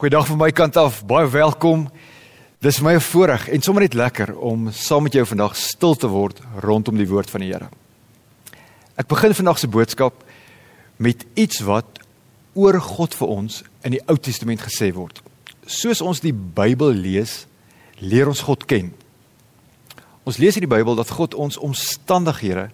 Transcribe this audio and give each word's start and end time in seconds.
Goeiedag 0.00 0.30
van 0.30 0.38
my 0.40 0.48
kant 0.48 0.76
af. 0.80 1.02
Baie 1.04 1.28
welkom. 1.28 1.82
Dis 2.64 2.78
my 2.80 2.94
voorreg 3.04 3.42
en 3.52 3.60
sommer 3.60 3.84
net 3.84 3.92
lekker 3.92 4.30
om 4.32 4.70
saam 4.72 5.04
met 5.04 5.12
jou 5.12 5.26
vandag 5.28 5.52
stil 5.60 5.92
te 5.92 6.08
word 6.08 6.38
rondom 6.64 6.96
die 6.96 7.04
woord 7.10 7.28
van 7.28 7.42
die 7.44 7.50
Here. 7.50 7.66
Ek 8.96 9.10
begin 9.10 9.34
vandag 9.36 9.58
se 9.60 9.68
boodskap 9.68 10.22
met 10.96 11.26
iets 11.36 11.60
wat 11.68 12.00
oor 12.56 12.78
God 12.80 13.12
vir 13.18 13.28
ons 13.34 13.58
in 13.84 13.92
die 13.92 14.00
Ou 14.08 14.16
Testament 14.16 14.64
gesê 14.64 14.88
word. 14.96 15.20
Soos 15.68 16.00
ons 16.00 16.24
die 16.24 16.32
Bybel 16.32 16.96
lees, 16.96 17.42
leer 18.00 18.30
ons 18.32 18.40
God 18.48 18.64
ken. 18.64 18.94
Ons 20.24 20.40
lees 20.40 20.56
in 20.56 20.64
die 20.64 20.72
Bybel 20.72 20.96
dat 20.96 21.12
God 21.12 21.36
ons 21.36 21.60
omstandighede 21.60 22.70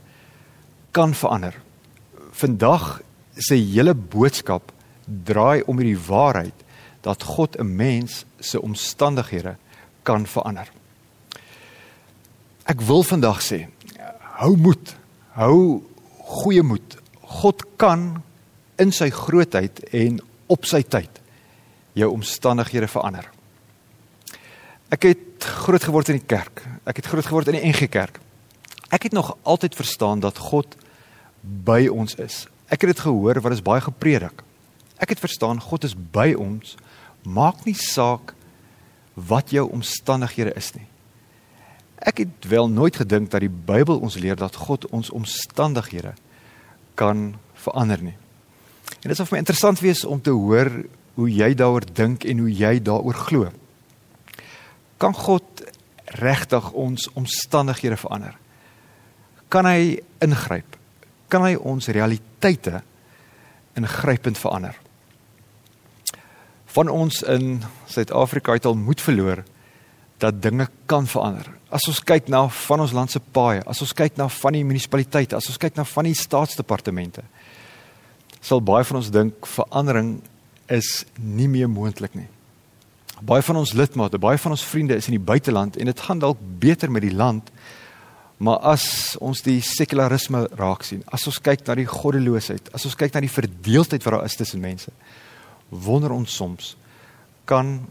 kan 0.94 1.10
verander. 1.10 1.58
Vandag 2.38 3.00
se 3.34 3.58
hele 3.58 3.96
boodskap 3.98 4.70
draai 5.10 5.66
om 5.66 5.82
hierdie 5.82 5.98
waarheid 6.06 6.62
dat 7.06 7.22
God 7.22 7.56
'n 7.58 7.76
mens 7.76 8.24
se 8.38 8.60
omstandighede 8.62 9.56
kan 10.02 10.26
verander. 10.26 10.68
Ek 12.66 12.80
wil 12.80 13.02
vandag 13.02 13.42
sê, 13.42 13.68
hou 14.42 14.56
moed, 14.56 14.96
hou 15.38 15.82
goeie 16.18 16.62
moed. 16.62 16.96
God 17.20 17.64
kan 17.76 18.22
in 18.76 18.92
sy 18.92 19.10
grootheid 19.10 19.78
en 19.94 20.20
op 20.46 20.64
sy 20.64 20.82
tyd 20.82 21.20
jou 21.92 22.10
omstandighede 22.10 22.88
verander. 22.88 23.30
Ek 24.90 25.02
het 25.02 25.44
groot 25.66 25.82
geword 25.82 26.08
in 26.08 26.18
die 26.18 26.26
kerk. 26.26 26.62
Ek 26.86 26.96
het 26.96 27.06
groot 27.06 27.26
geword 27.26 27.48
in 27.50 27.58
die 27.58 27.66
NG 27.66 27.88
Kerk. 27.90 28.20
Ek 28.90 29.02
het 29.02 29.12
nog 29.12 29.36
altyd 29.42 29.74
verstaan 29.74 30.20
dat 30.20 30.38
God 30.38 30.76
by 31.42 31.86
ons 31.90 32.14
is. 32.14 32.46
Ek 32.70 32.82
het 32.82 32.94
dit 32.94 33.00
gehoor 33.00 33.40
wat 33.40 33.52
is 33.52 33.62
baie 33.62 33.82
gepredik. 33.82 34.42
Ek 35.02 35.10
het 35.12 35.20
verstaan 35.20 35.60
God 35.60 35.84
is 35.84 35.94
by 35.94 36.34
ons. 36.38 36.76
Maak 37.26 37.64
nie 37.66 37.74
saak 37.74 38.34
wat 39.14 39.50
jou 39.50 39.64
omstandighede 39.72 40.52
is 40.54 40.70
nie. 40.76 40.86
Ek 42.06 42.20
het 42.22 42.46
wel 42.46 42.68
nooit 42.70 42.96
gedink 42.96 43.32
dat 43.32 43.42
die 43.42 43.50
Bybel 43.50 43.98
ons 43.98 44.18
leer 44.20 44.36
dat 44.38 44.54
God 44.66 44.86
ons 44.94 45.10
omstandighede 45.10 46.14
kan 46.94 47.34
verander 47.64 48.02
nie. 48.02 48.16
En 49.02 49.10
dit 49.10 49.16
sal 49.16 49.26
vir 49.26 49.38
my 49.38 49.42
interessant 49.42 49.82
wees 49.82 50.04
om 50.04 50.20
te 50.22 50.34
hoor 50.34 50.70
hoe 51.16 51.28
jy 51.32 51.54
daaroor 51.56 51.86
dink 51.96 52.24
en 52.28 52.44
hoe 52.44 52.52
jy 52.52 52.76
daaroor 52.84 53.18
glo. 53.26 53.50
Kan 55.00 55.16
God 55.16 55.64
regtig 56.20 56.70
ons 56.76 57.08
omstandighede 57.16 57.96
verander? 58.00 58.36
Kan 59.48 59.66
hy 59.66 59.98
ingryp? 60.22 60.76
Kan 61.32 61.42
hy 61.48 61.56
ons 61.56 61.88
realiteite 61.88 62.82
ingrypend 63.76 64.38
verander? 64.38 64.76
Van 66.76 66.92
ons 66.92 67.22
in 67.32 67.62
Suid-Afrika 67.88 68.52
het 68.56 68.68
al 68.68 68.76
moed 68.76 69.00
verloor 69.00 69.44
dat 70.20 70.42
dinge 70.42 70.68
kan 70.88 71.08
verander. 71.08 71.48
As 71.72 71.88
ons 71.88 72.00
kyk 72.04 72.28
na 72.32 72.46
van 72.52 72.84
ons 72.84 72.94
land 72.96 73.12
se 73.12 73.20
paaie, 73.20 73.62
as 73.68 73.80
ons 73.84 73.94
kyk 73.96 74.16
na 74.20 74.28
van 74.32 74.56
die 74.56 74.64
munisipaliteite, 74.64 75.36
as 75.36 75.48
ons 75.52 75.60
kyk 75.60 75.76
na 75.76 75.84
van 75.88 76.08
die 76.08 76.16
staatsdepartemente, 76.16 77.24
sal 78.40 78.62
baie 78.64 78.84
van 78.86 79.00
ons 79.00 79.12
dink 79.12 79.48
verandering 79.56 80.18
is 80.72 81.04
nie 81.18 81.48
meer 81.50 81.68
moontlik 81.70 82.16
nie. 82.16 82.28
Baie 83.24 83.44
van 83.44 83.60
ons 83.60 83.72
lidmate, 83.76 84.20
baie 84.20 84.40
van 84.40 84.52
ons 84.56 84.64
vriende 84.64 84.96
is 84.96 85.08
in 85.08 85.16
die 85.16 85.26
buiteland 85.32 85.76
en 85.80 85.88
dit 85.88 86.06
gaan 86.08 86.20
dalk 86.20 86.40
beter 86.60 86.92
met 86.92 87.04
die 87.06 87.14
land, 87.14 87.48
maar 88.36 88.60
as 88.74 89.16
ons 89.24 89.40
die 89.44 89.62
sekularisme 89.64 90.44
raak 90.60 90.84
sien, 90.84 91.04
as 91.08 91.24
ons 91.28 91.40
kyk 91.40 91.64
na 91.64 91.78
die 91.78 91.88
goddeloosheid, 91.88 92.68
as 92.76 92.84
ons 92.84 92.96
kyk 93.00 93.16
na 93.16 93.24
die 93.24 93.32
verdeeldheid 93.32 94.04
wat 94.04 94.18
daar 94.18 94.28
is 94.28 94.36
tussen 94.36 94.60
mense, 94.60 94.92
wonder 95.68 96.10
ons 96.10 96.34
soms 96.34 96.76
kan 97.44 97.86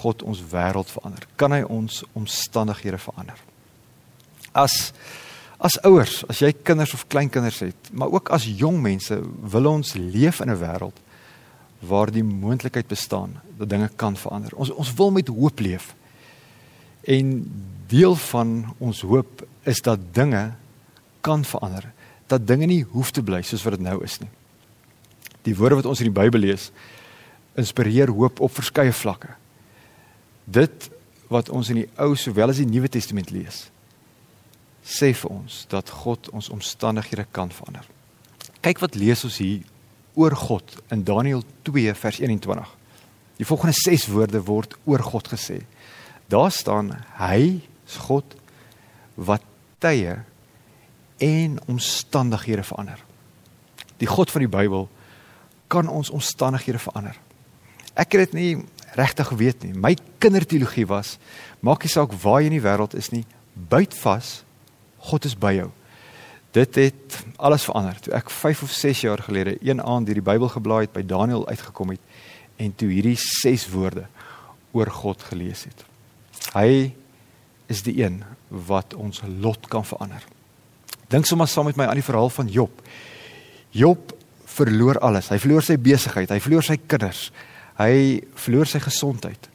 God 0.00 0.22
ons 0.22 0.42
wêreld 0.52 0.90
verander? 0.90 1.26
Kan 1.36 1.52
hy 1.52 1.62
ons 1.66 2.04
omstandighede 2.12 2.98
verander? 2.98 3.38
As 4.52 4.92
as 5.60 5.76
ouers, 5.84 6.22
as 6.32 6.38
jy 6.40 6.54
kinders 6.64 6.94
of 6.96 7.02
kleinkinders 7.12 7.58
het, 7.60 7.90
maar 7.92 8.08
ook 8.08 8.30
as 8.32 8.46
jong 8.48 8.78
mense, 8.80 9.18
wil 9.52 9.66
ons 9.68 9.92
leef 9.92 10.40
in 10.40 10.48
'n 10.48 10.56
wêreld 10.56 10.96
waar 11.80 12.10
die 12.12 12.24
moontlikheid 12.24 12.88
bestaan 12.88 13.40
dat 13.58 13.68
dinge 13.68 13.90
kan 13.96 14.16
verander. 14.16 14.54
Ons 14.56 14.70
ons 14.70 14.94
wil 14.94 15.10
met 15.10 15.28
hoop 15.28 15.60
leef. 15.60 15.94
En 17.04 17.44
deel 17.86 18.14
van 18.14 18.74
ons 18.78 19.00
hoop 19.00 19.46
is 19.62 19.80
dat 19.80 20.00
dinge 20.12 20.52
kan 21.20 21.44
verander, 21.44 21.92
dat 22.26 22.46
dinge 22.46 22.66
nie 22.66 22.82
hoef 22.82 23.10
te 23.10 23.22
bly 23.22 23.42
soos 23.42 23.62
wat 23.62 23.76
dit 23.76 23.84
nou 23.84 24.02
is 24.04 24.18
nie. 24.20 24.30
Die 25.42 25.56
woorde 25.56 25.80
wat 25.80 25.86
ons 25.86 26.00
in 26.00 26.12
die 26.12 26.20
Bybel 26.20 26.40
lees, 26.40 26.70
inspireer 27.60 28.10
hoop 28.12 28.40
op 28.40 28.54
verskeie 28.56 28.92
vlakke. 28.92 29.34
Dit 30.44 30.90
wat 31.30 31.50
ons 31.54 31.70
in 31.70 31.82
die 31.82 31.90
Ou 32.02 32.14
sowel 32.18 32.50
as 32.50 32.58
die 32.58 32.68
Nuwe 32.68 32.90
Testament 32.90 33.30
lees, 33.30 33.68
sê 34.82 35.12
vir 35.14 35.30
ons 35.30 35.64
dat 35.70 35.92
God 36.02 36.30
ons 36.34 36.50
omstandighede 36.50 37.26
kan 37.30 37.52
verander. 37.54 37.86
Kyk 38.64 38.82
wat 38.82 38.98
lees 38.98 39.22
ons 39.24 39.38
hier 39.40 39.62
oor 40.18 40.34
God 40.36 40.74
in 40.90 41.04
Daniël 41.06 41.44
2 41.68 41.94
vers 41.94 42.18
21. 42.20 42.72
Die 43.40 43.46
volgende 43.48 43.76
6 43.78 44.08
woorde 44.12 44.42
word 44.44 44.74
oor 44.84 45.04
God 45.04 45.30
gesê. 45.32 45.62
Daar 46.28 46.50
staan 46.52 46.92
hy 47.20 47.60
is 47.86 47.96
God 48.06 48.36
wat 49.14 49.44
tye 49.80 50.18
en 51.20 51.56
omstandighede 51.70 52.64
verander. 52.66 53.00
Die 54.00 54.08
God 54.08 54.30
van 54.32 54.44
die 54.44 54.50
Bybel 54.50 54.88
kan 55.70 55.88
ons 55.88 56.10
omstandighede 56.10 56.80
verander. 56.82 57.16
Ek 58.00 58.16
het 58.16 58.30
dit 58.30 58.38
nie 58.38 58.52
regtig 58.96 59.28
geweet 59.28 59.64
nie. 59.64 59.74
My 59.76 59.92
kinderteologie 60.22 60.86
was 60.88 61.18
maak 61.60 61.84
nie 61.84 61.92
saak 61.92 62.14
waar 62.22 62.40
jy 62.40 62.48
in 62.48 62.56
die 62.56 62.64
wêreld 62.64 62.96
is 62.96 63.10
nie, 63.12 63.26
byt 63.54 63.94
vas, 64.00 64.40
God 65.10 65.26
is 65.28 65.36
by 65.36 65.52
jou. 65.58 65.68
Dit 66.56 66.74
het 66.80 67.18
alles 67.38 67.66
verander. 67.68 67.98
Toe 68.02 68.14
ek 68.16 68.32
5 68.32 68.64
of 68.66 68.72
6 68.74 69.04
jaar 69.06 69.22
gelede 69.22 69.58
een 69.60 69.82
aand 69.84 70.08
hierdie 70.10 70.24
Bybel 70.24 70.50
geblaai 70.50 70.86
het 70.86 70.96
by 70.96 71.04
Daniël 71.06 71.46
uitgekom 71.48 71.94
het 71.94 72.02
en 72.60 72.72
toe 72.76 72.90
hierdie 72.90 73.16
6 73.20 73.68
woorde 73.72 74.06
oor 74.76 74.90
God 74.90 75.22
gelees 75.30 75.66
het. 75.68 75.84
Hy 76.56 76.92
is 77.70 77.84
die 77.86 78.00
een 78.02 78.22
wat 78.48 78.96
ons 78.98 79.22
lot 79.40 79.68
kan 79.70 79.86
verander. 79.86 80.24
Dink 81.10 81.26
sommer 81.26 81.48
saam 81.50 81.68
met 81.70 81.78
my 81.78 81.86
aan 81.90 82.00
die 82.00 82.06
verhaal 82.06 82.32
van 82.34 82.50
Job. 82.50 82.82
Job 83.70 84.12
verloor 84.50 84.98
alles. 84.98 85.30
Hy 85.30 85.38
verloor 85.42 85.64
sy 85.64 85.76
besigheid, 85.78 86.30
hy 86.30 86.40
verloor 86.42 86.66
sy 86.66 86.76
kinders, 86.90 87.28
Hy 87.80 88.20
verloor 88.36 88.68
sy 88.68 88.80
gesondheid. 88.84 89.48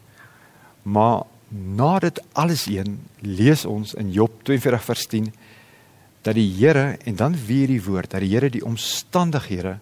Maar 0.90 1.26
na 1.50 2.00
dit 2.02 2.22
alles 2.34 2.66
een 2.72 2.98
lees 3.22 3.66
ons 3.70 3.94
in 4.00 4.10
Job 4.14 4.42
42 4.48 4.86
vers 4.88 5.06
10 5.12 5.28
dat 6.26 6.34
die 6.38 6.48
Here 6.58 6.98
en 7.06 7.16
dan 7.20 7.36
weer 7.46 7.70
die 7.70 7.84
woord 7.86 8.16
dat 8.16 8.26
die 8.26 8.32
Here 8.34 8.50
die 8.50 8.66
omstandighede 8.66 9.78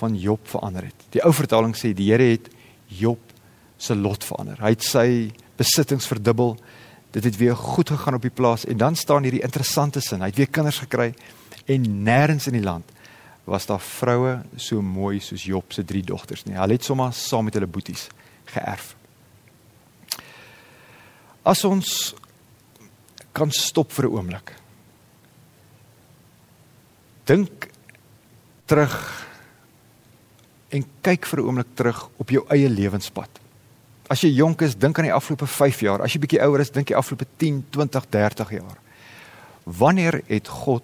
van 0.00 0.16
Job 0.18 0.48
verander 0.50 0.88
het. 0.90 1.06
Die 1.14 1.22
ou 1.22 1.32
vertaling 1.34 1.76
sê 1.78 1.92
die 1.94 2.10
Here 2.10 2.32
het 2.32 2.50
Job 2.90 3.20
se 3.78 3.94
lot 3.94 4.26
verander. 4.26 4.58
Hy 4.60 4.74
het 4.74 4.84
sy 4.84 5.06
besittings 5.60 6.08
verdubbel. 6.10 6.56
Dit 7.14 7.26
het 7.26 7.38
weer 7.38 7.56
goed 7.56 7.90
gegaan 7.90 8.18
op 8.18 8.26
die 8.26 8.34
plaas 8.34 8.66
en 8.66 8.78
dan 8.82 8.98
staan 8.98 9.26
hierdie 9.26 9.44
interessante 9.46 10.02
sin. 10.02 10.22
Hy 10.22 10.32
het 10.32 10.42
weer 10.42 10.50
kinders 10.50 10.82
gekry 10.82 11.12
en 11.70 11.86
nêrens 12.06 12.50
in 12.50 12.58
die 12.58 12.66
land 12.66 12.98
was 13.50 13.66
daar 13.66 13.82
vroue 13.82 14.36
so 14.56 14.82
mooi 14.82 15.18
soos 15.20 15.42
Job 15.44 15.72
se 15.74 15.82
drie 15.84 16.02
dogters 16.06 16.44
nie. 16.46 16.54
Hulle 16.54 16.76
het 16.78 16.86
sommer 16.86 17.10
saam 17.12 17.48
met 17.48 17.56
hulle 17.58 17.66
boeties 17.66 18.06
geërf. 18.52 18.92
As 21.42 21.64
ons 21.66 22.14
kan 23.34 23.50
stop 23.50 23.90
vir 23.92 24.06
'n 24.06 24.14
oomblik. 24.14 24.54
Dink 27.24 27.68
terug 28.66 29.26
en 30.70 30.84
kyk 31.02 31.26
vir 31.26 31.40
'n 31.40 31.46
oomblik 31.46 31.74
terug 31.74 32.08
op 32.16 32.30
jou 32.30 32.44
eie 32.48 32.68
lewenspad. 32.68 33.30
As 34.08 34.20
jy 34.20 34.30
jonk 34.30 34.62
is, 34.62 34.76
dink 34.76 34.98
aan 34.98 35.04
die 35.04 35.14
afgelope 35.14 35.46
5 35.46 35.80
jaar. 35.80 36.02
As 36.02 36.12
jy 36.12 36.20
bietjie 36.20 36.42
ouer 36.42 36.60
is, 36.60 36.70
dink 36.70 36.88
jy 36.88 36.96
afgelope 36.96 37.26
10, 37.36 37.64
20, 37.70 38.06
30 38.08 38.50
jaar. 38.50 38.78
Wanneer 39.64 40.22
het 40.26 40.48
God 40.48 40.82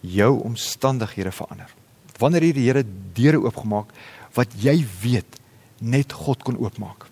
jou 0.00 0.32
omstandighede 0.44 1.32
verander. 1.32 1.70
Wanneer 2.18 2.42
hier 2.42 2.56
die 2.56 2.66
Here 2.68 2.84
deure 3.16 3.40
oopgemaak 3.44 3.92
wat 4.36 4.52
jy 4.60 4.78
weet 5.02 5.40
net 5.80 6.12
God 6.12 6.42
kon 6.44 6.58
oopmaak. 6.60 7.08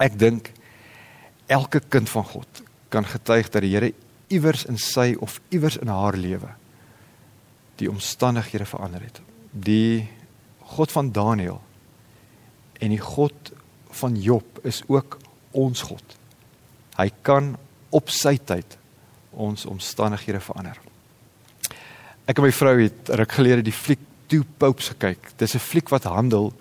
Ek 0.00 0.16
dink 0.18 0.50
elke 1.46 1.80
kind 1.80 2.08
van 2.10 2.24
God 2.24 2.62
kan 2.88 3.06
getuig 3.06 3.50
dat 3.52 3.64
die 3.64 3.74
Here 3.74 3.92
iewers 4.32 4.64
in 4.68 4.78
sy 4.80 5.14
of 5.20 5.40
iewers 5.52 5.76
in 5.80 5.92
haar 5.92 6.16
lewe 6.16 6.54
die 7.80 7.90
omstandighede 7.90 8.66
verander 8.68 9.02
het. 9.02 9.20
Die 9.50 10.08
God 10.74 10.92
van 10.94 11.10
Daniël 11.12 11.60
en 12.80 12.94
die 12.94 13.02
God 13.02 13.52
van 13.94 14.16
Job 14.18 14.58
is 14.66 14.82
ook 14.90 15.18
ons 15.54 15.82
God. 15.86 16.16
Hy 16.98 17.08
kan 17.22 17.54
op 17.94 18.10
sy 18.10 18.36
tyd 18.38 18.78
ons 19.30 19.66
omstandighede 19.66 20.40
verander. 20.42 20.78
Ek 22.24 22.38
en 22.40 22.46
my 22.46 22.52
vrou 22.56 22.78
het 22.80 23.10
ruk 23.20 23.34
gelede 23.36 23.64
die 23.66 23.74
fliek 23.76 24.00
Two 24.32 24.46
Popes 24.56 24.94
gekyk. 24.94 25.34
Dis 25.36 25.54
'n 25.54 25.60
fliek 25.60 25.90
wat 25.92 26.04
handel 26.08 26.54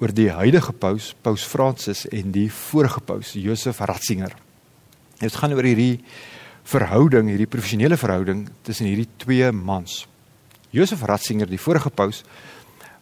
oor 0.00 0.12
die 0.12 0.28
huidige 0.28 0.72
paus, 0.72 1.14
Paus 1.22 1.42
Fransis 1.42 2.06
en 2.12 2.30
die 2.30 2.50
vorige 2.52 3.00
paus, 3.00 3.32
Josef 3.32 3.80
Ratzinger. 3.80 4.36
Dit 5.18 5.34
gaan 5.34 5.52
oor 5.52 5.64
hierdie 5.64 6.04
verhouding, 6.64 7.28
hierdie 7.28 7.46
professionele 7.46 7.96
verhouding 7.96 8.50
tussen 8.62 8.86
hierdie 8.86 9.08
twee 9.16 9.50
mans. 9.50 10.06
Josef 10.70 11.02
Ratzinger, 11.02 11.48
die 11.48 11.58
vorige 11.58 11.90
paus, 11.90 12.22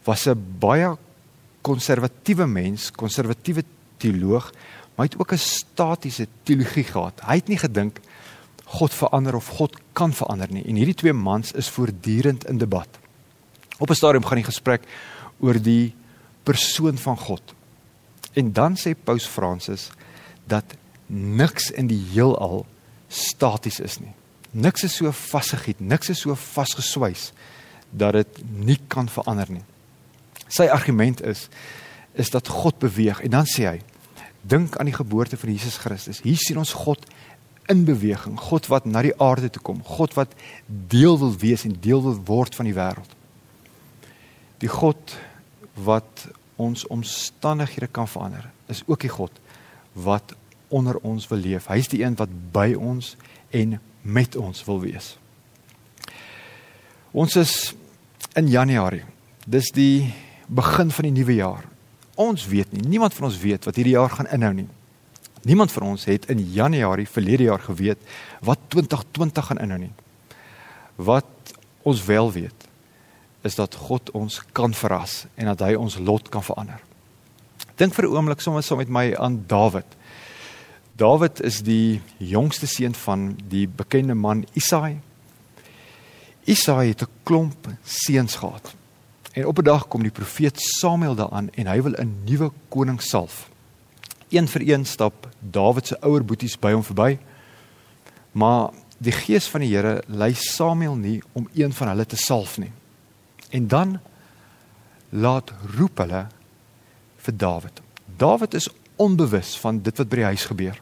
was 0.05 0.27
'n 0.27 0.59
baie 0.59 0.95
konservatiewe 1.61 2.47
mens, 2.47 2.89
konservatiewe 2.91 3.63
teoloog, 3.97 4.53
maar 4.95 5.07
hy 5.07 5.11
het 5.11 5.19
ook 5.19 5.33
'n 5.33 5.37
statiese 5.37 6.27
teologie 6.43 6.85
gehad. 6.85 7.19
Hy 7.27 7.35
het 7.35 7.47
nie 7.49 7.59
gedink 7.59 7.99
God 8.67 8.93
verander 8.93 9.35
of 9.35 9.47
God 9.47 9.77
kan 9.95 10.13
verander 10.13 10.51
nie. 10.51 10.65
En 10.67 10.75
hierdie 10.75 10.97
twee 10.97 11.13
mans 11.13 11.53
is 11.55 11.69
voortdurend 11.71 12.45
in 12.51 12.57
debat. 12.57 12.87
Op 13.77 13.89
'n 13.89 13.95
stadium 13.95 14.25
gaan 14.25 14.41
die 14.41 14.51
gesprek 14.51 14.83
oor 15.39 15.61
die 15.61 15.95
persoon 16.43 16.97
van 16.97 17.17
God. 17.17 17.41
En 18.33 18.51
dan 18.53 18.75
sê 18.75 18.95
Paus 19.03 19.25
Fransis 19.25 19.89
dat 20.45 20.63
niks 21.05 21.71
in 21.71 21.87
die 21.87 22.03
heelal 22.11 22.65
staties 23.07 23.79
is 23.79 23.99
nie. 23.99 24.13
Niks 24.51 24.83
is 24.83 24.95
so 24.95 25.11
vasgegiet, 25.11 25.79
niks 25.79 26.09
is 26.09 26.19
so 26.19 26.35
vasgeswys 26.35 27.31
dat 27.89 28.13
dit 28.13 28.41
nie 28.51 28.79
kan 28.87 29.09
verander 29.09 29.51
nie. 29.51 29.63
Sy 30.47 30.67
argument 30.71 31.21
is 31.21 31.47
is 32.17 32.29
dat 32.29 32.47
God 32.47 32.79
beweeg 32.79 33.19
en 33.21 33.29
dan 33.29 33.45
sê 33.45 33.67
hy 33.69 33.81
dink 34.41 34.77
aan 34.77 34.89
die 34.89 34.95
geboorte 34.95 35.37
van 35.37 35.51
Jesus 35.51 35.77
Christus. 35.77 36.21
Hier 36.25 36.37
sien 36.39 36.57
ons 36.57 36.73
God 36.73 37.03
in 37.67 37.83
beweging, 37.87 38.39
God 38.39 38.67
wat 38.71 38.85
na 38.85 39.01
die 39.03 39.15
aarde 39.21 39.49
toe 39.51 39.61
kom, 39.61 39.83
God 39.83 40.15
wat 40.17 40.33
deel 40.65 41.17
wil 41.19 41.33
wees 41.39 41.65
en 41.67 41.75
deel 41.79 42.01
wil 42.03 42.17
word 42.27 42.55
van 42.55 42.69
die 42.69 42.75
wêreld. 42.75 43.15
Die 44.63 44.71
God 44.71 45.15
wat 45.85 46.27
ons 46.57 46.87
omstandighede 46.87 47.87
kan 47.91 48.07
verander, 48.09 48.49
is 48.71 48.83
ook 48.87 49.03
die 49.05 49.11
God 49.13 49.31
wat 49.93 50.33
onder 50.73 50.97
ons 51.05 51.27
wil 51.27 51.43
leef. 51.43 51.67
Hy's 51.71 51.89
die 51.91 52.03
een 52.03 52.17
wat 52.19 52.31
by 52.51 52.73
ons 52.73 53.15
en 53.55 53.77
met 54.01 54.35
ons 54.35 54.63
wil 54.67 54.81
wees. 54.83 55.15
Ons 57.11 57.35
is 57.39 57.53
in 58.37 58.49
Januarie. 58.51 59.05
Dis 59.47 59.71
die 59.75 60.13
begin 60.47 60.91
van 60.91 61.07
die 61.07 61.15
nuwe 61.15 61.37
jaar. 61.39 61.63
Ons 62.17 62.47
weet 62.49 62.71
nie, 62.73 62.83
niemand 62.87 63.13
van 63.13 63.29
ons 63.29 63.39
weet 63.39 63.65
wat 63.67 63.77
hierdie 63.77 63.95
jaar 63.95 64.11
gaan 64.11 64.29
inhou 64.33 64.53
nie. 64.57 64.67
Niemand 65.47 65.71
van 65.71 65.83
ons 65.83 66.03
het 66.05 66.25
in 66.27 66.41
Januarie 66.51 67.07
verlede 67.07 67.43
jaar 67.43 67.61
geweet 67.63 67.97
wat 68.43 68.59
2020 68.67 69.45
gaan 69.45 69.61
inhou 69.63 69.79
nie. 69.79 69.93
Wat 70.95 71.53
ons 71.87 72.03
wel 72.05 72.31
weet 72.31 72.65
is 73.47 73.55
dat 73.55 73.75
God 73.75 74.11
ons 74.11 74.41
kan 74.51 74.73
verras 74.75 75.25
en 75.35 75.47
dat 75.53 75.63
hy 75.63 75.77
ons 75.79 75.95
lot 76.03 76.27
kan 76.29 76.43
verander. 76.43 76.81
Dink 77.79 77.93
vir 77.93 78.05
'n 78.05 78.15
oomblik 78.15 78.41
sommer 78.41 78.63
saam 78.63 78.77
met 78.77 78.89
my 78.89 79.15
aan 79.15 79.43
Dawid. 79.47 79.87
Dawid 80.95 81.39
is 81.39 81.61
die 81.61 82.01
jongste 82.17 82.67
seun 82.67 82.95
van 82.95 83.37
die 83.47 83.67
bekende 83.67 84.15
man 84.15 84.45
Isaai. 84.53 84.99
Isaai 86.43 86.87
het 86.87 87.01
'n 87.01 87.11
klomp 87.23 87.67
seuns 87.83 88.35
gehad. 88.35 88.75
En 89.33 89.45
op 89.45 89.57
'n 89.59 89.63
dag 89.63 89.87
kom 89.87 90.01
die 90.01 90.11
profeet 90.11 90.59
Samuel 90.59 91.15
daaraan 91.15 91.49
en 91.53 91.67
hy 91.67 91.81
wil 91.81 91.93
'n 91.93 92.23
nuwe 92.25 92.51
koning 92.69 93.01
salf. 93.01 93.49
Een 94.29 94.47
vir 94.47 94.67
een 94.67 94.85
stap 94.85 95.27
Dawid 95.39 95.87
se 95.87 95.97
ouer 96.01 96.25
boeties 96.25 96.57
by 96.59 96.73
hom 96.75 96.83
verby. 96.83 97.17
Maar 98.31 98.73
die 98.97 99.13
gees 99.13 99.47
van 99.47 99.63
die 99.63 99.71
Here 99.71 100.01
lei 100.07 100.33
Samuel 100.33 100.95
nie 100.95 101.21
om 101.33 101.49
een 101.53 101.73
van 101.73 101.93
hulle 101.93 102.05
te 102.05 102.17
salf 102.19 102.57
nie. 102.57 102.71
En 103.49 103.67
dan 103.67 103.99
laat 105.09 105.53
roep 105.77 105.97
hulle 106.03 106.27
vir 107.17 107.37
Dawid. 107.37 107.81
Dawid 108.17 108.53
is 108.53 108.69
onbewus 108.95 109.55
van 109.61 109.81
dit 109.81 109.97
wat 109.97 110.09
by 110.09 110.21
die 110.21 110.29
huis 110.31 110.45
gebeur. 110.49 110.81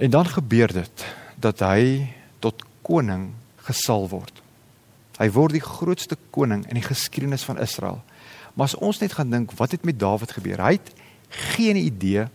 En 0.00 0.10
dan 0.10 0.26
gebeur 0.26 0.72
dit 0.72 1.06
dat 1.40 1.60
hy 1.64 2.10
tot 2.40 2.64
koning 2.82 3.30
gesal 3.68 4.08
word. 4.08 4.42
Hy 5.20 5.28
word 5.30 5.58
die 5.58 5.64
grootste 5.64 6.16
koning 6.32 6.64
in 6.68 6.78
die 6.80 6.86
geskiedenis 6.86 7.44
van 7.44 7.60
Israel. 7.60 8.00
Maar 8.54 8.66
as 8.66 8.78
ons 8.78 8.98
net 8.98 9.12
gaan 9.12 9.30
dink 9.30 9.52
wat 9.58 9.70
het 9.70 9.84
met 9.84 9.98
Dawid 9.98 10.32
gebeur? 10.32 10.62
Hy 10.62 10.78
het 10.78 10.92
geen 11.54 11.76
idee 11.76 12.26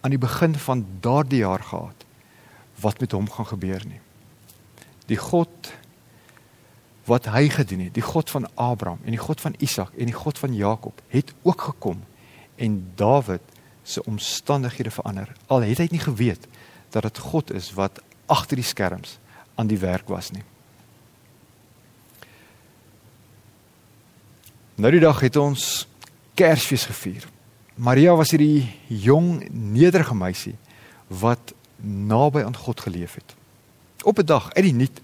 aan 0.00 0.14
die 0.14 0.20
begin 0.20 0.54
van 0.54 0.86
daardie 1.00 1.42
jaar 1.42 1.62
gehad 1.62 2.04
wat 2.80 3.00
met 3.00 3.12
hom 3.12 3.30
gaan 3.30 3.46
gebeur 3.46 3.82
nie. 3.86 4.00
Die 5.10 5.18
God 5.18 5.72
wat 7.08 7.26
hy 7.32 7.48
gedoen 7.48 7.86
het, 7.88 7.94
die 7.96 8.04
God 8.04 8.30
van 8.30 8.46
Abraham 8.54 9.00
en 9.04 9.14
die 9.16 9.22
God 9.22 9.40
van 9.40 9.56
Isak 9.58 9.94
en 9.96 10.10
die 10.10 10.16
God 10.16 10.38
van 10.38 10.54
Jakob 10.54 11.00
het 11.08 11.32
ook 11.42 11.60
gekom 11.60 12.04
en 12.56 12.92
Dawid 12.94 13.42
se 13.82 14.04
omstandighede 14.04 14.90
verander. 14.90 15.32
Al 15.46 15.64
het 15.64 15.80
hy 15.80 15.88
nie 15.90 16.02
geweet 16.02 16.44
dat 16.92 17.02
dit 17.08 17.18
God 17.18 17.52
is 17.56 17.72
wat 17.72 18.02
agter 18.26 18.60
die 18.60 18.66
skerms 18.66 19.16
aan 19.56 19.70
die 19.70 19.80
werk 19.80 20.08
was 20.12 20.30
nie. 20.30 20.44
Nou 24.78 24.92
die 24.94 25.02
dag 25.02 25.18
het 25.24 25.34
ons 25.36 25.88
Kersfees 26.38 26.84
gevier. 26.86 27.24
Maria 27.82 28.12
was 28.14 28.30
hierdie 28.30 28.68
jong 28.86 29.48
nederige 29.50 30.14
meisie 30.14 30.54
wat 31.10 31.50
naby 31.82 32.44
aan 32.46 32.54
God 32.54 32.84
geleef 32.86 33.16
het. 33.18 33.34
Op 34.06 34.18
'n 34.22 34.26
dag 34.26 34.52
uit 34.54 34.64
die 34.64 34.74
niet 34.74 35.00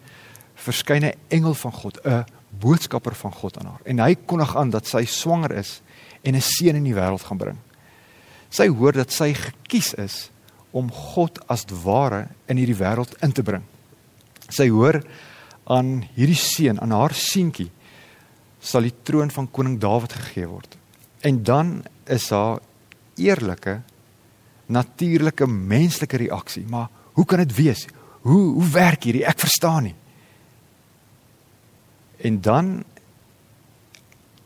verskyn 0.55 1.05
'n 1.05 1.19
engel 1.29 1.55
van 1.55 1.73
God, 1.73 1.99
'n 2.07 2.25
boodskapper 2.51 3.15
van 3.15 3.33
God 3.33 3.59
aan 3.59 3.67
haar 3.67 3.81
en 3.85 3.99
hy 3.99 4.15
kondig 4.15 4.57
aan 4.57 4.71
dat 4.71 4.87
sy 4.87 5.05
swanger 5.05 5.51
is 5.51 5.83
en 6.23 6.35
'n 6.35 6.41
seun 6.41 6.77
in 6.77 6.85
die 6.85 6.95
wêreld 6.95 7.23
gaan 7.27 7.39
bring. 7.39 7.59
Sy 8.49 8.69
hoor 8.69 8.93
dat 8.93 9.13
sy 9.13 9.35
gekies 9.35 9.95
is 9.95 10.31
om 10.71 10.93
God 10.93 11.49
as 11.49 11.65
ware 11.83 12.29
in 12.47 12.57
hierdie 12.57 12.79
wêreld 12.79 13.19
in 13.23 13.33
te 13.33 13.43
bring. 13.43 13.63
Sy 14.49 14.69
hoor 14.69 15.03
aan 15.65 16.05
hierdie 16.15 16.37
seun, 16.37 16.81
aan 16.81 16.91
haar 16.91 17.15
seentjie 17.15 17.71
sal 18.65 18.87
die 18.87 18.95
troon 19.05 19.31
van 19.31 19.51
koning 19.53 19.77
Dawid 19.81 20.15
gegee 20.17 20.49
word. 20.49 20.79
En 21.25 21.43
dan 21.45 21.83
is 22.09 22.31
haar 22.33 22.63
eerlike 23.21 23.83
natuurlike 24.67 25.47
menslike 25.47 26.17
reaksie, 26.17 26.65
maar 26.69 26.89
hoe 27.13 27.25
kan 27.29 27.43
dit 27.45 27.55
wees? 27.57 27.85
Hoe 28.25 28.55
hoe 28.57 28.69
werk 28.73 29.05
hierdie? 29.05 29.27
Ek 29.29 29.39
verstaan 29.39 29.91
nie. 29.91 29.95
En 32.25 32.41
dan 32.41 32.71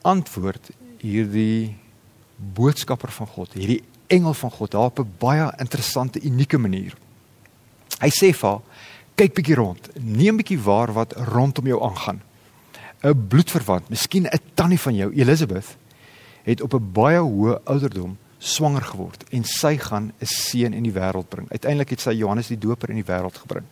antwoord 0.03 0.73
hierdie 0.99 1.77
boodskapper 2.37 3.13
van 3.15 3.31
God, 3.31 3.55
hierdie 3.55 3.83
engel 4.11 4.35
van 4.35 4.51
God 4.51 4.75
op 4.75 4.99
'n 4.99 5.15
baie 5.19 5.53
interessante, 5.59 6.21
unieke 6.21 6.59
manier. 6.59 6.97
Hy 8.01 8.11
sê 8.11 8.35
vir 8.35 8.49
haar: 8.49 8.61
"Kyk 9.15 9.35
bietjie 9.35 9.55
rond. 9.55 9.89
Neem 10.01 10.37
bietjie 10.37 10.59
waar 10.63 10.93
wat 10.93 11.13
rondom 11.13 11.67
jou 11.67 11.83
aangaan. 11.83 12.23
'n 13.03 13.29
Bloedverwant, 13.29 13.89
miskien 13.89 14.27
'n 14.27 14.41
tannie 14.55 14.81
van 14.81 14.95
jou, 14.95 15.13
Elisabeth, 15.15 15.77
het 16.43 16.61
op 16.61 16.75
'n 16.75 16.93
baie 16.93 17.19
hoë 17.19 17.61
ouderdom 17.65 18.17
swanger 18.39 18.83
geword 18.83 19.25
en 19.31 19.45
sy 19.45 19.77
gaan 19.77 20.13
'n 20.21 20.27
seun 20.27 20.73
in 20.73 20.83
die 20.83 20.93
wêreld 20.93 21.29
bring. 21.29 21.51
Uiteindelik 21.51 21.91
het 21.91 22.01
sy 22.01 22.11
Johannes 22.11 22.47
die 22.47 22.59
Doper 22.59 22.91
in 22.91 22.97
die 22.97 23.13
wêreld 23.13 23.37
gebring." 23.39 23.65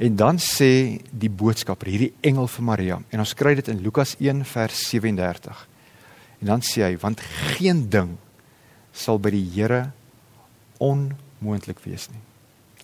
En 0.00 0.16
dan 0.16 0.38
sê 0.38 1.00
die 1.10 1.30
boodskapper, 1.30 1.88
hierdie 1.88 2.14
engel 2.20 2.46
vir 2.46 2.64
Maria, 2.64 3.02
en 3.10 3.18
ons 3.18 3.34
kry 3.34 3.54
dit 3.54 3.68
in 3.68 3.82
Lukas 3.82 4.14
1 4.18 4.44
vers 4.44 4.88
37. 4.88 5.68
En 6.40 6.46
dan 6.46 6.62
sê 6.64 6.82
hy, 6.82 6.96
want 6.96 7.20
geen 7.20 7.88
ding 7.88 8.16
sal 8.92 9.18
by 9.18 9.30
die 9.30 9.44
Here 9.54 9.90
onmoontlik 10.78 11.82
wees 11.84 12.08
nie. 12.08 12.22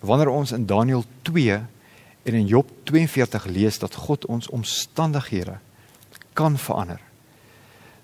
Wanneer 0.05 0.29
ons 0.29 0.53
in 0.53 0.67
Daniël 0.69 1.05
2 1.25 1.57
en 2.27 2.35
in 2.35 2.47
Job 2.49 2.69
42 2.83 3.45
lees 3.45 3.79
dat 3.79 3.95
God 3.95 4.25
ons 4.27 4.49
omstandighede 4.51 5.57
kan 6.35 6.57
verander, 6.59 6.99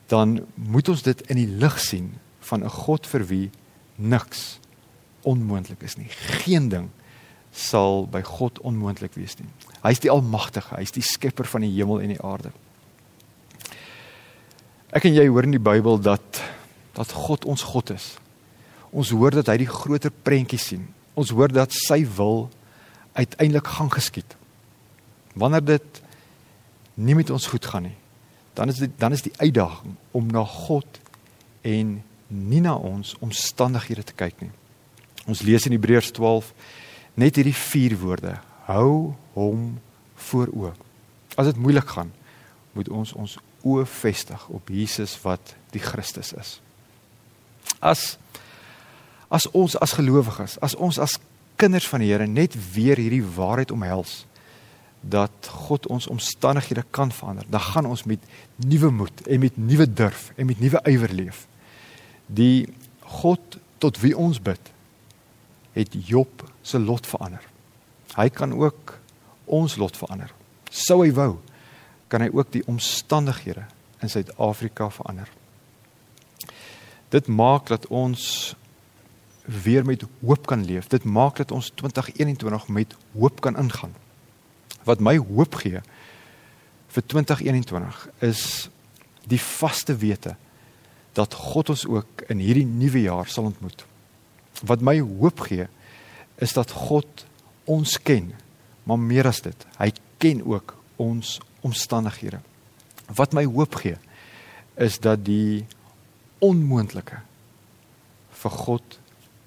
dan 0.07 0.39
moet 0.55 0.89
ons 0.89 1.03
dit 1.03 1.21
in 1.31 1.39
die 1.41 1.49
lig 1.59 1.79
sien 1.79 2.13
van 2.47 2.63
'n 2.63 2.69
God 2.69 3.07
vir 3.07 3.25
wie 3.27 3.49
niks 3.95 4.59
onmoontlik 5.21 5.81
is 5.81 5.97
nie. 5.97 6.09
Geen 6.43 6.69
ding 6.69 6.89
sal 7.51 8.07
by 8.07 8.21
God 8.21 8.59
onmoontlik 8.59 9.13
wees 9.13 9.37
nie. 9.39 9.49
Hy 9.83 9.91
is 9.91 9.99
die 9.99 10.11
almagtige, 10.11 10.75
hy 10.75 10.81
is 10.81 10.95
die 10.95 11.05
skepper 11.05 11.45
van 11.45 11.61
die 11.61 11.71
hemel 11.75 12.01
en 12.01 12.07
die 12.07 12.21
aarde. 12.21 12.51
Ek 14.93 15.05
en 15.05 15.13
jy 15.13 15.27
hoor 15.27 15.43
in 15.43 15.55
die 15.55 15.63
Bybel 15.63 16.01
dat 16.01 16.41
dat 16.93 17.11
God 17.11 17.45
ons 17.45 17.63
God 17.63 17.89
is. 17.89 18.17
Ons 18.91 19.09
hoor 19.09 19.31
dat 19.31 19.47
hy 19.47 19.57
die 19.57 19.69
groter 19.69 20.11
prentjie 20.11 20.59
sien. 20.59 20.83
Ons 21.17 21.31
hoor 21.33 21.49
dat 21.49 21.73
sy 21.73 22.03
wil 22.05 22.49
uiteindelik 23.13 23.67
gaan 23.67 23.91
geskied. 23.91 24.35
Wanneer 25.33 25.63
dit 25.65 26.01
nie 26.93 27.15
met 27.15 27.29
ons 27.29 27.47
goed 27.47 27.65
gaan 27.65 27.87
nie, 27.89 27.97
dan 28.53 28.69
is 28.69 28.81
dit 28.81 28.91
dan 28.97 29.11
is 29.11 29.25
die 29.25 29.33
uitdaging 29.37 29.95
om 30.11 30.27
na 30.29 30.43
God 30.45 30.99
en 31.61 32.03
nie 32.27 32.61
na 32.61 32.75
ons 32.75 33.15
omstandighede 33.19 34.03
te 34.03 34.17
kyk 34.17 34.41
nie. 34.41 34.51
Ons 35.25 35.41
lees 35.41 35.65
in 35.65 35.75
Hebreërs 35.75 36.11
12 36.11 36.51
net 37.13 37.37
hierdie 37.37 37.55
vier 37.57 37.97
woorde: 38.01 38.37
Hou 38.67 39.13
hom 39.33 39.79
voor 40.29 40.51
oë. 40.53 40.73
As 41.37 41.49
dit 41.49 41.57
moeilik 41.57 41.87
gaan, 41.95 42.11
moet 42.73 42.89
ons 42.89 43.13
ons 43.13 43.37
oë 43.63 43.85
vestig 43.87 44.47
op 44.53 44.69
Jesus 44.69 45.15
wat 45.23 45.55
die 45.73 45.81
Christus 45.81 46.33
is. 46.37 46.57
As 47.79 48.17
as 49.33 49.47
ons 49.57 49.73
as 49.81 49.95
gelowiges, 49.97 50.59
as 50.61 50.75
ons 50.75 50.99
as 51.01 51.17
kinders 51.63 51.87
van 51.87 52.03
die 52.03 52.11
Here 52.11 52.27
net 52.27 52.55
weer 52.73 52.99
hierdie 52.99 53.23
waarheid 53.23 53.71
omhels 53.71 54.23
dat 55.03 55.47
God 55.67 55.87
ons 55.91 56.07
omstandighede 56.07 56.83
kan 56.95 57.11
verander, 57.11 57.47
dan 57.51 57.59
gaan 57.59 57.87
ons 57.87 58.03
met 58.07 58.23
nuwe 58.55 58.91
moed 58.91 59.23
en 59.27 59.39
met 59.39 59.57
nuwe 59.57 59.87
durf 59.87 60.31
en 60.35 60.47
met 60.47 60.59
nuwe 60.59 60.79
ywer 60.87 61.11
leef. 61.11 61.45
Die 62.27 62.67
God 63.19 63.59
tot 63.83 63.99
wie 63.99 64.15
ons 64.15 64.39
bid, 64.43 64.71
het 65.75 65.95
Job 66.07 66.43
se 66.63 66.79
lot 66.79 67.07
verander. 67.07 67.43
Hy 68.15 68.29
kan 68.31 68.55
ook 68.55 68.95
ons 69.45 69.75
lot 69.79 69.97
verander. 69.97 70.31
Sou 70.71 71.01
hy 71.03 71.11
wou, 71.15 71.37
kan 72.07 72.23
hy 72.23 72.31
ook 72.31 72.51
die 72.53 72.63
omstandighede 72.71 73.65
in 74.03 74.11
Suid-Afrika 74.11 74.89
verander. 74.93 75.31
Dit 77.11 77.27
maak 77.27 77.67
dat 77.71 77.87
ons 77.91 78.55
weer 79.45 79.85
met 79.85 80.05
hoop 80.21 80.45
kan 80.47 80.65
leef. 80.65 80.87
Dit 80.87 81.03
maak 81.03 81.35
dat 81.35 81.51
ons 81.51 81.71
2021 81.75 82.67
met 82.67 82.95
hoop 83.13 83.41
kan 83.41 83.57
ingaan. 83.57 83.93
Wat 84.83 84.99
my 84.99 85.17
hoop 85.17 85.55
gee 85.55 85.81
vir 86.93 87.05
2021 87.05 88.07
is 88.19 88.69
die 89.27 89.41
vaste 89.41 89.95
wete 89.97 90.35
dat 91.17 91.33
God 91.33 91.69
ons 91.69 91.85
ook 91.87 92.25
in 92.29 92.41
hierdie 92.41 92.65
nuwe 92.65 93.01
jaar 93.05 93.29
sal 93.29 93.49
ontmoet. 93.51 93.85
Wat 94.65 94.81
my 94.81 94.99
hoop 94.99 95.45
gee 95.47 95.67
is 96.41 96.53
dat 96.53 96.71
God 96.71 97.25
ons 97.69 97.97
ken, 98.01 98.33
maar 98.83 98.99
meer 98.99 99.27
as 99.29 99.41
dit, 99.45 99.67
hy 99.77 99.91
ken 100.21 100.41
ook 100.45 100.75
ons 101.01 101.37
omstandighede. 101.63 102.41
Wat 103.13 103.33
my 103.33 103.45
hoop 103.45 103.77
gee 103.81 103.97
is 104.81 104.97
dat 104.99 105.21
die 105.25 105.65
onmoontlike 106.43 107.21
vir 108.43 108.57
God 108.65 108.99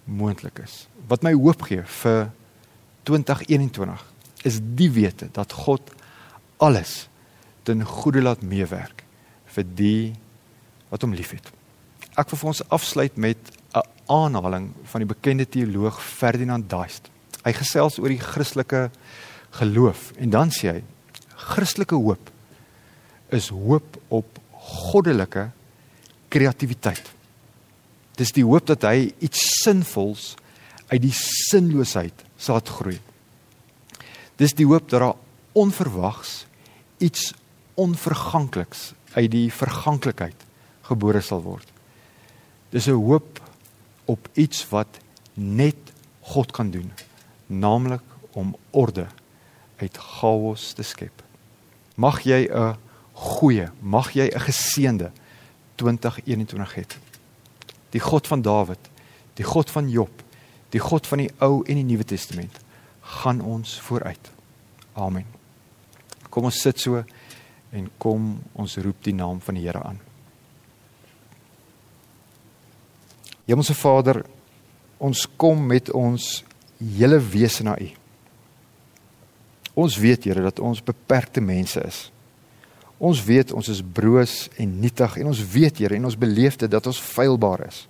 moontlik 0.06 0.62
is. 0.62 0.86
Wat 1.10 1.22
my 1.26 1.34
hoop 1.34 1.66
gee 1.68 1.82
vir 2.02 2.30
2021 3.06 4.02
is 4.46 4.60
die 4.78 4.90
wete 4.94 5.28
dat 5.34 5.52
God 5.66 5.82
alles 6.62 7.06
ten 7.66 7.82
goeie 7.84 8.22
laat 8.22 8.42
meewerk 8.46 9.04
vir 9.56 9.66
die 9.76 10.14
wat 10.90 11.02
hom 11.02 11.14
liefhet. 11.16 11.50
Ek 12.16 12.30
wil 12.30 12.40
vir 12.40 12.52
ons 12.52 12.64
afsluit 12.72 13.16
met 13.16 13.38
'n 13.74 13.82
aanhaling 14.06 14.72
van 14.84 15.00
die 15.00 15.12
bekende 15.14 15.46
teoloog 15.46 16.02
Ferdinand 16.02 16.70
Daist. 16.70 17.10
Hy 17.44 17.52
gesels 17.52 17.98
oor 17.98 18.08
die 18.08 18.22
Christelike 18.22 18.90
geloof 19.50 20.12
en 20.18 20.30
dan 20.30 20.50
sê 20.50 20.72
hy 20.72 20.82
Christelike 21.36 21.94
hoop 21.94 22.30
is 23.30 23.48
hoop 23.48 23.98
op 24.08 24.38
goddelike 24.52 25.50
kreatiwiteit. 26.28 27.15
Dis 28.16 28.32
die 28.32 28.44
hoop 28.44 28.66
dat 28.66 28.84
hy 28.88 29.12
iets 29.20 29.42
sinvols 29.62 30.34
uit 30.88 31.02
die 31.02 31.14
sinloosheid 31.14 32.24
sal 32.40 32.58
laat 32.58 32.72
groei. 32.72 32.98
Dis 34.40 34.54
die 34.56 34.66
hoop 34.68 34.88
dat 34.88 35.00
daar 35.00 35.16
onverwags 35.56 36.44
iets 37.00 37.32
onvergankliks 37.76 38.92
uit 39.16 39.30
die 39.32 39.48
verganklikheid 39.52 40.46
gebore 40.88 41.20
sal 41.20 41.42
word. 41.44 41.68
Dis 42.70 42.88
'n 42.88 42.96
hoop 42.96 43.40
op 44.04 44.28
iets 44.34 44.68
wat 44.70 44.98
net 45.34 45.76
God 46.20 46.52
kan 46.52 46.70
doen, 46.70 46.92
naamlik 47.46 48.02
om 48.32 48.56
orde 48.70 49.06
uit 49.76 49.98
chaos 49.98 50.72
te 50.72 50.82
skep. 50.82 51.22
Mag 51.96 52.20
jy 52.24 52.48
'n 52.48 52.76
goeie, 53.12 53.70
mag 53.80 54.12
jy 54.12 54.28
'n 54.28 54.40
geseënde 54.40 55.12
2021 55.76 56.74
hê 56.74 56.84
die 57.94 58.02
God 58.02 58.26
van 58.26 58.42
Dawid, 58.42 58.90
die 59.38 59.46
God 59.46 59.70
van 59.70 59.88
Job, 59.90 60.22
die 60.74 60.82
God 60.82 61.06
van 61.06 61.22
die 61.22 61.30
Ou 61.44 61.62
en 61.64 61.78
die 61.78 61.86
Nuwe 61.86 62.04
Testament 62.04 62.58
gaan 63.22 63.40
ons 63.40 63.76
vooruit. 63.86 64.30
Amen. 64.94 65.26
Kom 66.30 66.48
ons 66.48 66.60
sit 66.60 66.80
so 66.82 67.02
en 67.72 67.90
kom 68.02 68.34
ons 68.56 68.76
roep 68.82 69.04
die 69.04 69.14
naam 69.14 69.40
van 69.44 69.58
die 69.58 69.66
Here 69.66 69.82
aan. 69.84 70.00
Hemelse 73.46 73.76
Vader, 73.78 74.24
ons 74.98 75.26
kom 75.38 75.62
met 75.70 75.92
ons 75.94 76.42
hele 76.80 77.20
wese 77.22 77.64
na 77.66 77.76
U. 77.78 77.88
Ons 79.86 79.98
weet 80.02 80.26
Here 80.26 80.42
dat 80.42 80.60
ons 80.60 80.82
beperkte 80.82 81.40
mense 81.44 81.80
is. 81.86 82.06
Ons 82.98 83.20
weet 83.26 83.52
ons 83.52 83.68
is 83.68 83.82
broos 83.82 84.46
en 84.56 84.78
nietig 84.80 85.18
en 85.20 85.28
ons 85.32 85.42
weet 85.52 85.82
Here 85.82 85.96
en 85.96 86.08
ons 86.08 86.18
beleef 86.18 86.56
dit 86.56 86.70
dat 86.70 86.86
ons 86.88 87.00
feilbaar 87.00 87.66
is. 87.66 87.84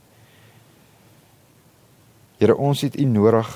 Here, 2.41 2.57
ons 2.57 2.83
het 2.85 2.99
U 3.01 3.05
nodig 3.09 3.51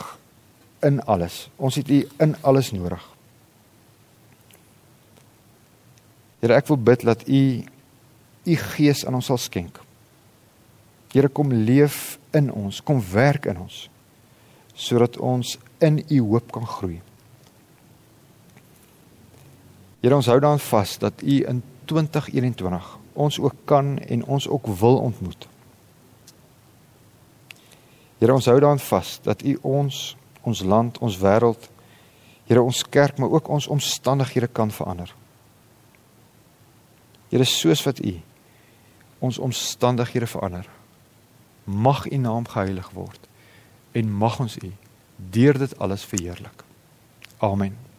in 0.86 1.00
alles. 1.04 1.48
Ons 1.60 1.76
het 1.76 1.90
U 1.90 1.98
in 2.24 2.36
alles 2.40 2.70
nodig. 2.72 3.02
Here, 6.40 6.56
ek 6.56 6.70
wil 6.70 6.80
bid 6.80 7.04
dat 7.04 7.26
U 7.28 7.42
U 8.48 8.56
Gees 8.56 9.04
aan 9.04 9.18
ons 9.18 9.28
sal 9.28 9.38
skenk. 9.38 9.82
Here, 11.12 11.28
kom 11.28 11.52
leef 11.52 12.16
in 12.32 12.48
ons, 12.54 12.80
kom 12.80 13.02
werk 13.12 13.50
in 13.50 13.66
ons 13.66 13.86
sodat 14.80 15.18
ons 15.20 15.58
in 15.84 15.98
U 16.08 16.18
hoop 16.30 16.52
kan 16.54 16.64
groei. 16.64 17.02
Here 20.00 20.14
ons 20.16 20.26
hou 20.26 20.38
daaraan 20.40 20.62
vas 20.64 20.98
dat 20.98 21.22
U 21.22 21.40
in 21.44 21.62
2021 21.84 22.98
ons 23.12 23.38
ook 23.38 23.54
kan 23.64 23.98
en 23.98 24.24
ons 24.24 24.48
ook 24.48 24.66
wil 24.66 24.98
ontmoet. 24.98 25.48
Here 28.18 28.32
ons 28.32 28.46
hou 28.46 28.60
daaraan 28.60 28.80
vas 28.80 29.18
dat 29.22 29.42
U 29.42 29.58
ons 29.62 30.16
ons 30.40 30.62
land, 30.62 30.98
ons 30.98 31.18
wêreld, 31.20 31.68
Here 32.50 32.62
ons 32.62 32.82
kerk, 32.88 33.18
maar 33.18 33.30
ook 33.30 33.48
ons 33.48 33.66
omstandighede 33.70 34.46
kan 34.46 34.70
verander. 34.74 35.14
Here 37.30 37.44
soos 37.44 37.82
wat 37.86 38.00
U 38.02 38.16
ons 39.18 39.38
omstandighede 39.38 40.26
verander, 40.26 40.66
mag 41.64 42.08
U 42.10 42.16
naam 42.16 42.48
geheilig 42.48 42.90
word 42.90 43.28
en 43.92 44.10
mag 44.10 44.40
ons 44.40 44.56
U 44.58 44.72
deur 45.30 45.58
dit 45.62 45.78
alles 45.78 46.04
verheerlik. 46.04 46.64
Amen. 47.38 47.89